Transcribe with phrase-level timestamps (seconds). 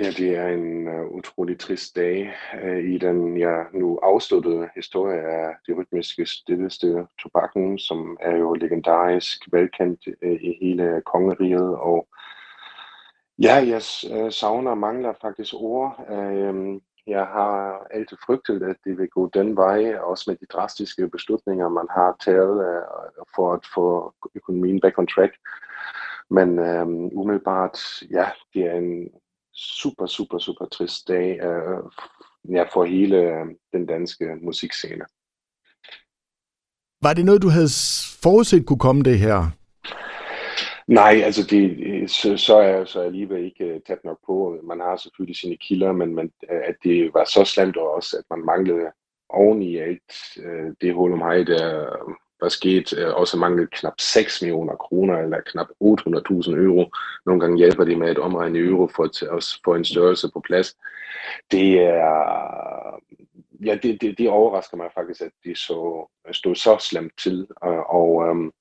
[0.00, 5.20] Ja, det er en uh, utrolig trist dag uh, i den ja, nu afsluttede historie
[5.20, 11.76] af det rytmiske stilleste tobakken, som er jo legendarisk velkendt uh, i hele kongeriget.
[11.76, 12.08] Og
[13.38, 13.82] ja, jeg
[14.14, 16.04] uh, savner og mangler faktisk ord.
[16.10, 21.08] Uh, jeg har altid frygtet, at det vil gå den vej, også med de drastiske
[21.08, 25.32] beslutninger, man har taget uh, for at få økonomien back on track.
[26.30, 26.86] Men uh,
[27.20, 29.10] umiddelbart, ja, det er en
[29.60, 31.90] super, super, super trist dag uh,
[32.54, 35.04] ja, for hele uh, den danske musikscene.
[37.02, 37.68] Var det noget, du havde
[38.22, 39.50] forudset kunne komme det her?
[40.86, 44.56] Nej, altså det, så, så er jeg så alligevel ikke uh, tæt nok på.
[44.62, 48.44] Man har selvfølgelig sine kilder, men man, at det var så slemt også, at man
[48.44, 48.90] manglede
[49.28, 50.12] oven i alt
[50.80, 51.88] det hul om der
[52.40, 56.90] was geht, äh, øh, außer Mangel knapp 6 Millionen kroner, eller knap 800.000 euro.
[57.26, 60.40] Nogle gange hjælper de med at omregne euro for aus også få en størrelse på
[60.40, 60.76] plads.
[61.50, 63.00] Det er,
[63.64, 67.46] ja, det, det, det overrasker mig faktisk, at de så, stod så slemt til.
[67.56, 68.52] Og, og øhm,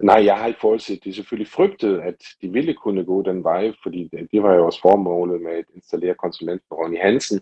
[0.00, 3.72] nej, jeg har ikke forudset, det selvfølgelig frygtet, at de ville kunne gå den vej,
[3.82, 7.40] fordi det, det var jo også formålet med at installere konsulenten Ronny Hansen,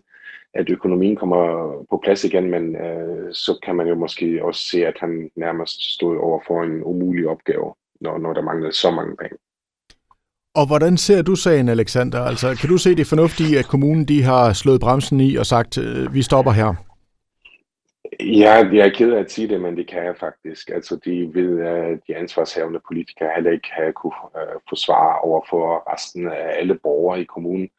[0.55, 4.87] at økonomien kommer på plads igen, men øh, så kan man jo måske også se,
[4.87, 9.17] at han nærmest stod over for en umulig opgave, når, når der manglede så mange
[9.17, 9.37] penge.
[10.55, 12.21] Og hvordan ser du sagen, Alexander?
[12.21, 15.79] Altså, kan du se det fornuftige, at kommunen de har slået bremsen i og sagt,
[15.79, 16.90] øh, vi stopper her?
[18.27, 20.71] Ja, jeg er ked af at sige det, men det kan jeg faktisk.
[20.71, 25.47] Altså, de vil at de ansvarshavende politikere heller ikke have kunne øh, uh, forsvare over
[25.51, 27.71] for resten af alle borgere i kommunen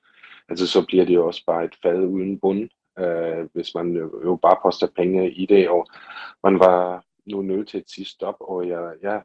[0.52, 4.39] altså så bliver det jo også bare et fad uden bund, øh, hvis man jo
[4.42, 5.88] bare poster penge i det, og
[6.44, 9.22] man var nu nødt til at sige stop, og jeg, jeg,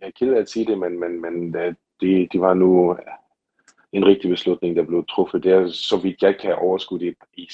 [0.00, 2.92] jeg er ked af at sige det, men, men, men øh, det, det var nu
[2.92, 2.98] øh,
[3.92, 5.44] en rigtig beslutning, der blev truffet.
[5.44, 7.48] Det er så vidt jeg kan overskue det i,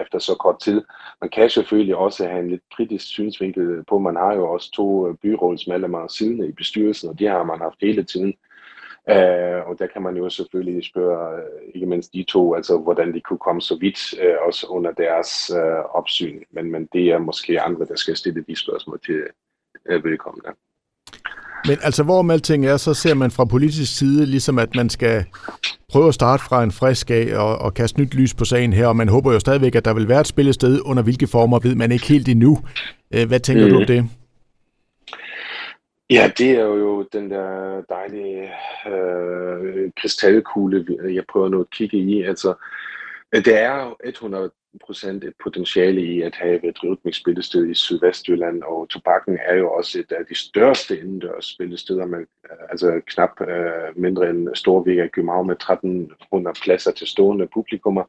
[0.00, 0.82] efter så kort tid.
[1.22, 5.08] Man kan selvfølgelig også have en lidt kritisk synsvinkel på, man har jo også to
[5.08, 8.34] øh, byrådsmedlemmer siddende i bestyrelsen, og det har man haft hele tiden.
[9.10, 13.14] Uh, og der kan man jo selvfølgelig spørge, øh, ikke mindst de to, altså hvordan
[13.14, 16.42] de kunne komme så vidt, uh, også under deres uh, opsyn.
[16.50, 19.22] Men, men det er måske andre, der skal stille de spørgsmål til
[19.90, 20.48] uh, vedkommende.
[21.68, 25.24] Men altså, hvor alting er, så ser man fra politisk side, ligesom at man skal
[25.92, 28.86] prøve at starte fra en frisk af og, og kaste nyt lys på sagen her,
[28.86, 31.74] og man håber jo stadigvæk, at der vil være et spillested, under hvilke former ved
[31.74, 32.58] man ikke helt endnu.
[33.28, 33.70] Hvad tænker mm.
[33.70, 34.04] du om det?
[36.10, 38.50] Ja, det er jo den der dejlige
[38.92, 42.22] øh, kristalkugle, jeg prøver nu at kigge i.
[42.22, 42.54] Altså,
[43.32, 44.50] det er jo 100
[44.80, 49.72] procent et potentiale i at have et rytmisk spillested i Sydvestjylland, og tobakken er jo
[49.72, 52.26] også et af de største indendørs spillesteder, med,
[52.70, 58.04] altså knap øh, mindre end Storvik af København med 1300 pladser til stående publikummer.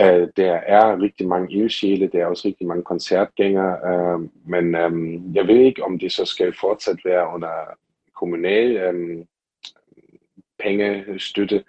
[0.00, 5.34] Uh, der er rigtig mange ildsjæle, der er også rigtig mange koncertgængere, uh, men um,
[5.34, 7.52] jeg ved ikke, om det så skal fortsat være under
[8.16, 9.26] kommunal um,
[10.58, 11.64] pengestøtte,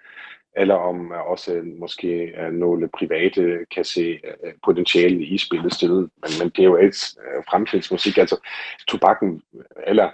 [0.58, 6.10] eller om også øh, måske nogle private kan se øh, potentiale i spillestedet.
[6.22, 8.48] Men, men det er jo et øh, fremtidsmusik, altså
[8.88, 9.42] tobakken,
[9.86, 10.10] eller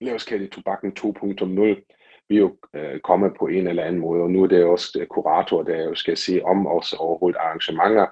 [0.00, 1.94] lad os kalde det tobakken 2.0,
[2.28, 5.62] vi jo øh, kommet på en eller anden måde, og nu er det også kurator,
[5.62, 8.06] der jo skal se om også overhovedet arrangementer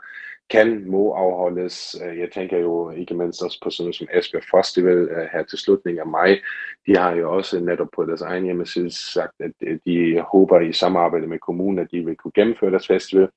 [0.53, 1.97] kan, må afholdes.
[2.05, 5.43] Øh, jeg tænker jo ikke mindst også på sådan noget som Esbjerg Festival øh, her
[5.43, 6.41] til slutningen af maj.
[6.87, 10.73] De har jo også netop på deres egen hjemmeside sagt, at øh, de håber i
[10.73, 13.29] samarbejde med kommunen, at de vil kunne gennemføre deres festival.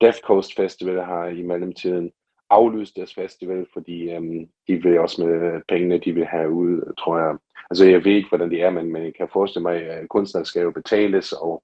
[0.00, 2.12] Death Coast Festival har i mellemtiden
[2.50, 7.18] aflyst deres festival, fordi øhm, de vil også med pengene, de vil have ud, tror
[7.18, 7.36] jeg.
[7.70, 10.44] Altså jeg ved ikke, hvordan det er, men, men jeg kan forestille mig, at kunstnere
[10.44, 11.62] skal jo betales, og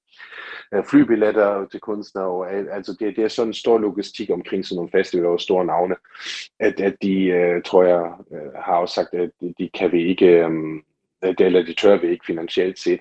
[0.75, 4.77] Øh, flybilletter til kunstnere, og altså det, det er sådan en stor logistik omkring sådan
[4.77, 5.97] nogle festivaler og store navne,
[6.61, 10.09] at, at de, øh, tror jeg, øh, har også sagt, at de, de kan vi
[10.09, 10.83] ikke, øh,
[11.39, 13.01] eller de tør vi ikke finansielt set.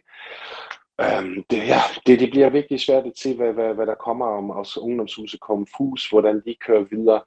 [1.20, 4.26] Um, det, ja, det, det bliver virkelig svært at se, hvad, hvad, hvad der kommer
[4.26, 7.22] om os ungdomshuset Konfus, hvordan de kører videre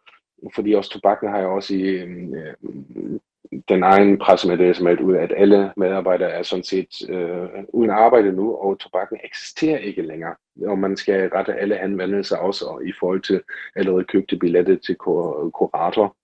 [0.55, 2.55] fordi også tobakken har jo også i øh,
[3.69, 8.57] den egen pressemeddelelse med ud, at alle medarbejdere er sådan set øh, uden arbejde nu,
[8.57, 10.35] og tobakken eksisterer ikke længere.
[10.67, 13.43] Og man skal rette alle anvendelser også i forhold til
[13.77, 16.17] allerede købte billetter til kurator.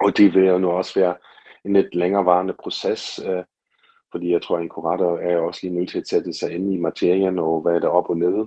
[0.00, 1.14] Og det vil jo nu også være
[1.64, 3.44] en lidt længerevarende proces, øh,
[4.12, 6.72] fordi jeg tror, at en kurator er også lige nødt til at sætte sig ind
[6.72, 8.46] i materien og hvad er der op og ned.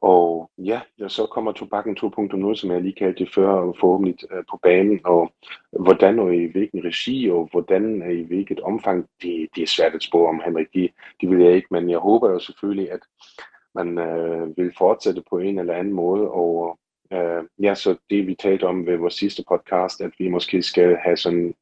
[0.00, 4.58] Og ja, så kommer tobakken 2.0, som jeg lige kaldte det før, forhåbentlig øh, på
[4.62, 5.32] banen, og
[5.72, 9.94] hvordan og i hvilken regi, og hvordan og i hvilket omfang, det, det er svært
[9.94, 10.66] at spå om, Henrik.
[10.74, 13.00] Det, det vil jeg ikke, men jeg håber jo selvfølgelig, at
[13.74, 16.30] man øh, vil fortsætte på en eller anden måde.
[16.30, 16.78] Og
[17.12, 20.96] øh, ja, så det vi talte om ved vores sidste podcast, at vi måske skal
[20.96, 21.54] have sådan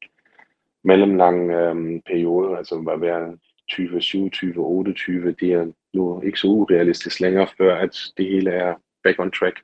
[0.83, 3.37] mellemlang øh, periode, altså hvad være
[3.69, 8.73] 20, 27, 28, det er nu ikke så urealistisk længere, før at det hele er
[9.03, 9.55] back on track.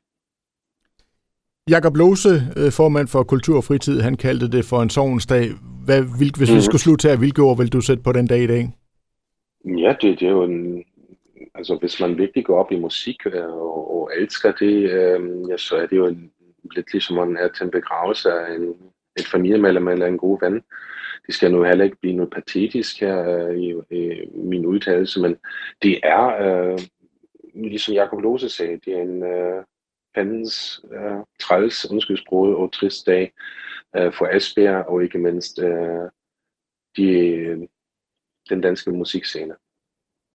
[1.69, 5.49] Jakob Lose, øh, formand for Kultur og Fritid, han kaldte det for en sovensdag.
[5.85, 6.55] Hvad, hvil, hvis mm.
[6.55, 6.61] vi mhm.
[6.61, 8.63] skulle slutte her, hvilke ord vil du sætte på den dag i dag?
[9.65, 10.83] Ja, det, det er jo en,
[11.55, 15.57] altså hvis man virkelig går op i musik øh, og, og elsker det, øh, ja,
[15.57, 16.31] så er det jo en,
[16.75, 18.73] lidt ligesom man er til en begravelse af en,
[19.15, 20.63] et familiemedlem eller en god ven.
[21.27, 25.35] Det skal nu heller ikke blive noget patetisk her øh, i, i min udtalelse, men
[25.81, 26.79] det er, øh,
[27.53, 29.63] ligesom Jacob Lose sagde, det er en øh,
[30.15, 33.33] fandens øh, træls, undskyldsbrud og trist dag
[33.97, 36.09] øh, for Esbjerg, og ikke mindst øh,
[36.97, 37.59] de, øh,
[38.49, 39.55] den danske musikscene.